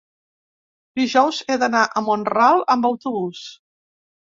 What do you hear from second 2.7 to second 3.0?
amb